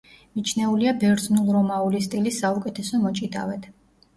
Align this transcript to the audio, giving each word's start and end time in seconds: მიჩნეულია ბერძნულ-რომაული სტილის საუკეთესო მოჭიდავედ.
მიჩნეულია 0.37 0.93
ბერძნულ-რომაული 1.03 2.01
სტილის 2.07 2.41
საუკეთესო 2.45 3.03
მოჭიდავედ. 3.07 3.71